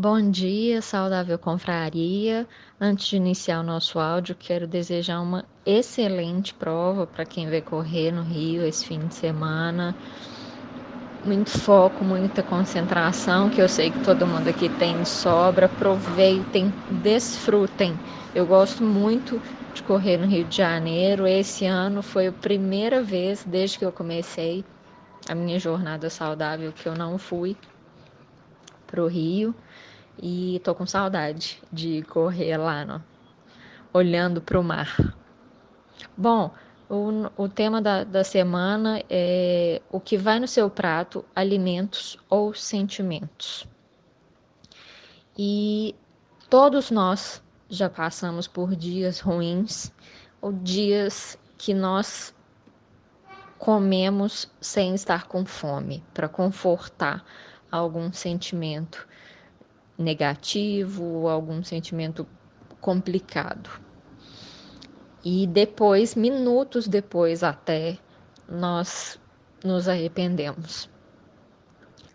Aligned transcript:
Bom 0.00 0.30
dia, 0.30 0.80
saudável 0.80 1.36
confraria. 1.36 2.46
Antes 2.80 3.08
de 3.08 3.16
iniciar 3.16 3.58
o 3.58 3.64
nosso 3.64 3.98
áudio, 3.98 4.36
quero 4.38 4.64
desejar 4.64 5.20
uma 5.20 5.44
excelente 5.66 6.54
prova 6.54 7.04
para 7.04 7.24
quem 7.24 7.50
vai 7.50 7.60
correr 7.60 8.12
no 8.12 8.22
Rio 8.22 8.64
esse 8.64 8.86
fim 8.86 9.00
de 9.00 9.12
semana. 9.16 9.96
Muito 11.24 11.50
foco, 11.50 12.04
muita 12.04 12.44
concentração, 12.44 13.50
que 13.50 13.60
eu 13.60 13.68
sei 13.68 13.90
que 13.90 13.98
todo 14.04 14.24
mundo 14.24 14.46
aqui 14.46 14.68
tem 14.68 15.04
sobra. 15.04 15.66
Aproveitem, 15.66 16.72
desfrutem. 17.02 17.92
Eu 18.36 18.46
gosto 18.46 18.84
muito 18.84 19.42
de 19.74 19.82
correr 19.82 20.16
no 20.16 20.28
Rio 20.28 20.44
de 20.44 20.58
Janeiro. 20.58 21.26
Esse 21.26 21.66
ano 21.66 22.04
foi 22.04 22.28
a 22.28 22.32
primeira 22.32 23.02
vez 23.02 23.42
desde 23.44 23.80
que 23.80 23.84
eu 23.84 23.90
comecei 23.90 24.64
a 25.28 25.34
minha 25.34 25.58
jornada 25.58 26.08
saudável 26.08 26.72
que 26.72 26.88
eu 26.88 26.94
não 26.94 27.18
fui 27.18 27.56
para 28.86 29.02
o 29.02 29.08
Rio 29.08 29.54
e 30.22 30.60
tô 30.64 30.74
com 30.74 30.86
saudade 30.86 31.62
de 31.72 32.02
correr 32.02 32.56
lá, 32.56 32.84
no, 32.84 33.04
olhando 33.92 34.40
para 34.40 34.58
o 34.58 34.64
mar. 34.64 35.14
Bom, 36.16 36.52
o, 36.88 37.30
o 37.36 37.48
tema 37.48 37.82
da, 37.82 38.04
da 38.04 38.24
semana 38.24 39.02
é 39.08 39.82
o 39.90 40.00
que 40.00 40.16
vai 40.16 40.40
no 40.40 40.48
seu 40.48 40.70
prato, 40.70 41.24
alimentos 41.34 42.18
ou 42.28 42.54
sentimentos. 42.54 43.66
E 45.36 45.94
todos 46.48 46.90
nós 46.90 47.42
já 47.68 47.88
passamos 47.88 48.48
por 48.48 48.74
dias 48.74 49.20
ruins 49.20 49.92
ou 50.40 50.52
dias 50.52 51.38
que 51.56 51.74
nós 51.74 52.34
comemos 53.58 54.50
sem 54.60 54.94
estar 54.94 55.26
com 55.26 55.44
fome, 55.44 56.02
para 56.14 56.28
confortar 56.28 57.24
algum 57.70 58.12
sentimento 58.12 59.06
negativo, 59.98 61.28
algum 61.28 61.62
sentimento 61.62 62.26
complicado. 62.80 63.68
E 65.24 65.46
depois, 65.46 66.14
minutos 66.14 66.86
depois 66.86 67.42
até, 67.42 67.98
nós 68.48 69.20
nos 69.64 69.88
arrependemos 69.88 70.88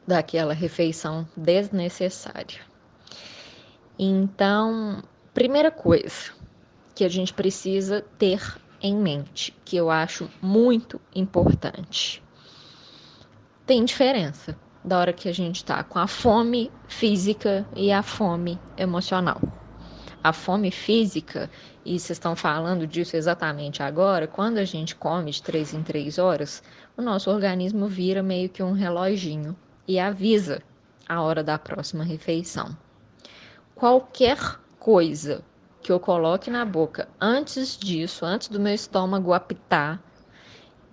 daquela 0.07 0.53
refeição 0.53 1.27
desnecessária. 1.35 2.61
Então, 3.99 5.03
primeira 5.33 5.69
coisa 5.69 6.31
que 6.95 7.03
a 7.03 7.09
gente 7.09 7.33
precisa 7.33 8.01
ter 8.17 8.41
em 8.81 8.95
mente, 8.95 9.55
que 9.63 9.75
eu 9.75 9.89
acho 9.89 10.29
muito 10.41 10.99
importante. 11.15 12.23
Tem 13.65 13.83
diferença 13.85 14.57
da 14.83 14.99
hora 14.99 15.13
que 15.13 15.29
a 15.29 15.33
gente 15.33 15.57
está 15.57 15.83
com 15.83 15.97
a 15.97 16.07
fome 16.07 16.71
física 16.87 17.65
e 17.75 17.91
a 17.91 18.03
fome 18.03 18.59
emocional. 18.77 19.41
A 20.23 20.33
fome 20.33 20.71
física, 20.71 21.49
e 21.85 21.91
vocês 21.91 22.11
estão 22.11 22.35
falando 22.35 22.87
disso 22.87 23.15
exatamente 23.15 23.83
agora, 23.83 24.27
quando 24.27 24.57
a 24.57 24.65
gente 24.65 24.95
come 24.95 25.31
de 25.31 25.41
três 25.41 25.73
em 25.73 25.83
três 25.83 26.17
horas, 26.17 26.63
o 26.97 27.01
nosso 27.01 27.29
organismo 27.29 27.87
vira 27.87 28.23
meio 28.23 28.49
que 28.49 28.63
um 28.63 28.71
reloginho 28.71 29.55
e 29.87 29.99
avisa 29.99 30.61
a 31.07 31.21
hora 31.21 31.43
da 31.43 31.57
próxima 31.57 32.03
refeição. 32.03 32.75
Qualquer 33.75 34.37
coisa 34.79 35.43
que 35.81 35.91
eu 35.91 35.99
coloque 35.99 36.49
na 36.49 36.63
boca 36.63 37.09
antes 37.19 37.77
disso, 37.77 38.25
antes 38.25 38.47
do 38.47 38.59
meu 38.59 38.73
estômago 38.73 39.33
apitar, 39.33 40.01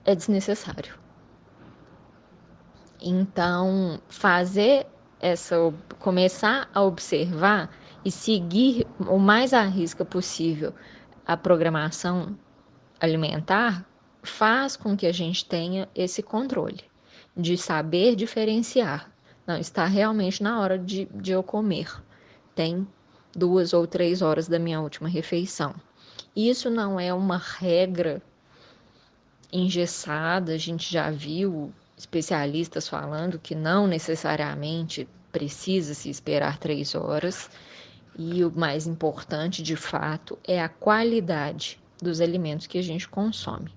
é 0.04 0.14
desnecessário. 0.14 0.99
Então, 3.02 4.00
fazer 4.08 4.86
essa 5.20 5.56
começar 5.98 6.68
a 6.74 6.82
observar 6.82 7.70
e 8.04 8.10
seguir 8.10 8.86
o 8.98 9.18
mais 9.18 9.52
à 9.52 9.62
risca 9.62 10.04
possível 10.04 10.74
a 11.26 11.36
programação 11.36 12.36
alimentar 13.00 13.86
faz 14.22 14.76
com 14.76 14.96
que 14.96 15.06
a 15.06 15.12
gente 15.12 15.44
tenha 15.44 15.88
esse 15.94 16.22
controle 16.22 16.80
de 17.36 17.56
saber 17.56 18.16
diferenciar. 18.16 19.10
Não, 19.46 19.56
está 19.56 19.84
realmente 19.86 20.42
na 20.42 20.60
hora 20.60 20.78
de, 20.78 21.06
de 21.06 21.32
eu 21.32 21.42
comer. 21.42 21.90
Tem 22.54 22.86
duas 23.34 23.72
ou 23.72 23.86
três 23.86 24.22
horas 24.22 24.48
da 24.48 24.58
minha 24.58 24.80
última 24.80 25.08
refeição. 25.08 25.74
Isso 26.34 26.68
não 26.68 26.98
é 26.98 27.12
uma 27.12 27.38
regra 27.38 28.22
engessada, 29.52 30.52
a 30.52 30.58
gente 30.58 30.92
já 30.92 31.10
viu 31.10 31.72
especialistas 32.00 32.88
falando 32.88 33.38
que 33.38 33.54
não 33.54 33.86
necessariamente 33.86 35.06
precisa 35.30 35.92
se 35.92 36.08
esperar 36.08 36.58
três 36.58 36.94
horas. 36.94 37.50
E 38.18 38.42
o 38.42 38.50
mais 38.50 38.86
importante, 38.86 39.62
de 39.62 39.76
fato, 39.76 40.38
é 40.44 40.60
a 40.60 40.68
qualidade 40.68 41.78
dos 42.02 42.20
alimentos 42.20 42.66
que 42.66 42.78
a 42.78 42.82
gente 42.82 43.06
consome. 43.06 43.70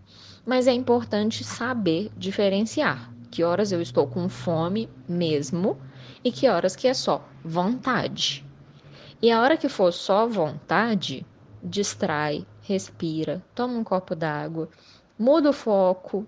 Mas 0.46 0.68
é 0.68 0.72
importante 0.72 1.44
saber 1.44 2.10
diferenciar 2.18 3.12
que 3.30 3.44
horas 3.44 3.72
eu 3.72 3.82
estou 3.82 4.08
com 4.08 4.30
fome 4.30 4.90
mesmo 5.08 5.78
e 6.24 6.32
que 6.32 6.48
horas 6.48 6.76
que 6.76 6.88
é 6.88 6.94
só 6.94 7.28
vontade. 7.44 8.46
E 9.22 9.32
a 9.32 9.42
hora 9.42 9.58
que 9.58 9.68
for 9.68 9.92
só 9.92 10.28
vontade, 10.28 11.26
distrai, 11.62 12.46
respira, 12.62 13.44
toma 13.54 13.74
um 13.78 13.84
copo 13.84 14.16
d'água, 14.16 14.70
muda 15.18 15.50
o 15.50 15.54
foco, 15.54 16.28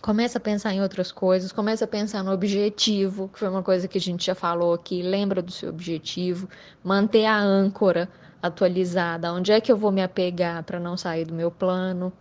começa 0.00 0.38
a 0.38 0.40
pensar 0.40 0.72
em 0.72 0.80
outras 0.80 1.10
coisas, 1.10 1.50
começa 1.50 1.84
a 1.84 1.88
pensar 1.88 2.22
no 2.22 2.32
objetivo, 2.32 3.28
que 3.28 3.38
foi 3.38 3.48
uma 3.48 3.62
coisa 3.62 3.88
que 3.88 3.98
a 3.98 4.00
gente 4.00 4.26
já 4.26 4.34
falou 4.34 4.72
aqui, 4.72 5.02
lembra 5.02 5.42
do 5.42 5.50
seu 5.50 5.68
objetivo, 5.68 6.48
manter 6.84 7.24
a 7.24 7.38
âncora 7.38 8.08
atualizada, 8.40 9.32
onde 9.32 9.50
é 9.50 9.60
que 9.60 9.72
eu 9.72 9.76
vou 9.76 9.90
me 9.90 10.02
apegar 10.02 10.62
para 10.62 10.78
não 10.78 10.96
sair 10.96 11.24
do 11.24 11.34
meu 11.34 11.50
plano. 11.50 12.12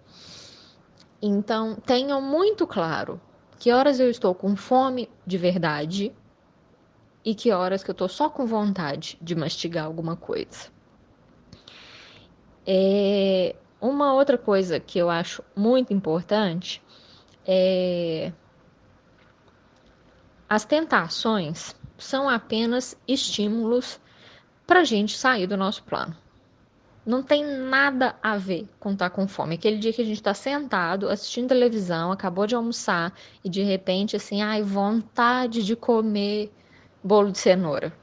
Então, 1.22 1.76
tenham 1.86 2.22
muito 2.22 2.66
claro 2.66 3.20
que 3.59 3.72
horas 3.72 4.00
eu 4.00 4.09
estou 4.09 4.34
com 4.34 4.56
fome 4.56 5.09
de 5.26 5.38
verdade 5.38 6.12
e 7.24 7.34
que 7.34 7.52
horas 7.52 7.84
que 7.84 7.90
eu 7.90 7.94
estou 7.94 8.08
só 8.08 8.30
com 8.30 8.46
vontade 8.46 9.18
de 9.22 9.36
mastigar 9.36 9.86
alguma 9.86 10.16
coisa. 10.16 10.70
É, 12.68 13.56
uma 13.80 14.14
outra 14.14 14.38
coisa 14.38 14.80
que 14.80 14.97
eu 14.97 15.09
acho 15.09 15.44
muito 15.56 15.94
importante 15.94 16.82
é, 17.46 18.32
as 20.50 20.66
tentações 20.66 21.76
são 21.98 22.30
apenas 22.30 22.98
estímulos 23.08 24.00
para 24.66 24.82
a 24.82 24.84
gente 24.84 25.18
sair 25.18 25.48
do 25.48 25.58
nosso 25.58 25.84
plano. 25.84 26.16
Não 27.06 27.22
tem 27.22 27.46
nada 27.46 28.16
a 28.22 28.36
ver 28.36 28.68
com 28.80 28.94
estar 28.94 29.10
tá 29.10 29.16
com 29.16 29.28
fome. 29.28 29.56
Aquele 29.56 29.78
dia 29.78 29.94
que 29.94 30.02
a 30.02 30.06
gente 30.06 30.18
está 30.18 30.34
sentado 30.34 31.08
assistindo 31.08 31.50
televisão, 31.50 32.12
acabou 32.12 32.48
de 32.48 32.56
almoçar 32.56 33.14
e 33.44 33.50
de 33.50 33.62
repente, 33.62 34.16
assim, 34.16 34.42
ai, 34.42 34.64
vontade 34.64 35.64
de 35.64 35.76
comer 35.76 36.52
bolo 37.04 37.32
de 37.32 37.38
cenoura. 37.38 37.94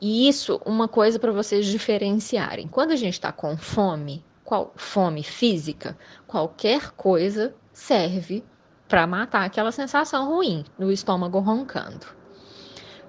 E 0.00 0.28
isso, 0.28 0.60
uma 0.64 0.88
coisa 0.88 1.18
para 1.18 1.30
vocês 1.30 1.66
diferenciarem. 1.66 2.66
Quando 2.66 2.92
a 2.92 2.96
gente 2.96 3.14
está 3.14 3.30
com 3.30 3.56
fome, 3.56 4.24
qual, 4.42 4.72
fome 4.74 5.22
física, 5.22 5.96
qualquer 6.26 6.90
coisa 6.92 7.54
serve 7.72 8.44
para 8.86 9.06
matar 9.06 9.44
aquela 9.44 9.72
sensação 9.72 10.28
ruim 10.28 10.64
no 10.78 10.92
estômago 10.92 11.38
roncando. 11.38 12.06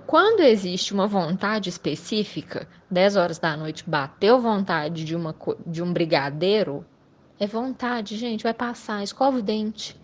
Quando 0.07 0.41
existe 0.41 0.93
uma 0.93 1.07
vontade 1.07 1.69
específica, 1.69 2.67
10 2.89 3.15
horas 3.15 3.39
da 3.39 3.57
noite 3.57 3.83
bateu 3.87 4.39
vontade 4.39 5.03
de, 5.03 5.15
uma, 5.15 5.35
de 5.65 5.83
um 5.83 5.91
brigadeiro, 5.91 6.85
é 7.39 7.47
vontade, 7.47 8.17
gente, 8.17 8.43
vai 8.43 8.53
passar, 8.53 9.03
escova 9.03 9.39
o 9.39 9.41
dente, 9.41 9.99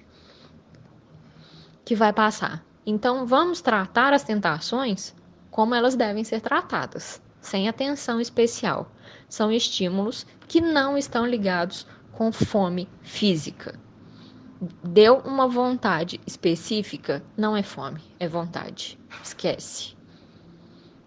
que 1.86 1.96
vai 1.96 2.12
passar. 2.12 2.64
Então, 2.86 3.26
vamos 3.26 3.62
tratar 3.62 4.14
as 4.14 4.24
tentações 4.24 5.16
como 5.52 5.76
elas 5.76 5.96
devem 5.96 6.24
ser 6.24 6.42
tratadas, 6.42 7.22
sem 7.40 7.70
atenção 7.70 8.20
especial. 8.20 8.92
São 9.28 9.52
estímulos 9.52 10.26
que 10.48 10.60
não 10.60 10.98
estão 10.98 11.26
ligados 11.26 11.86
com 12.12 12.32
fome 12.32 12.90
física 13.02 13.80
deu 14.84 15.18
uma 15.20 15.48
vontade 15.48 16.20
específica, 16.26 17.24
não 17.38 17.56
é 17.56 17.64
fome, 17.64 18.02
é 18.20 18.28
vontade. 18.28 19.00
Esquece. 19.24 19.96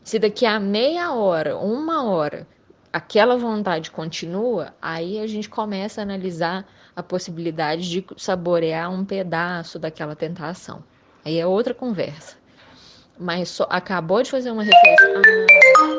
Se 0.02 0.18
daqui 0.18 0.46
a 0.46 0.58
meia 0.58 1.12
hora, 1.12 1.56
uma 1.56 2.04
hora, 2.04 2.46
aquela 2.92 3.36
vontade 3.36 3.90
continua, 3.90 4.74
aí 4.80 5.18
a 5.18 5.26
gente 5.26 5.48
começa 5.48 6.00
a 6.00 6.04
analisar 6.04 6.66
a 6.94 7.02
possibilidade 7.02 7.88
de 7.88 8.04
saborear 8.16 8.90
um 8.90 9.04
pedaço 9.04 9.78
daquela 9.78 10.16
tentação. 10.16 10.82
Aí 11.24 11.38
é 11.38 11.46
outra 11.46 11.72
conversa. 11.72 12.36
Mas 13.18 13.48
só, 13.50 13.66
acabou 13.70 14.22
de 14.22 14.30
fazer 14.30 14.50
uma 14.50 14.64
refeição. 14.64 15.22
Ah, 15.78 15.91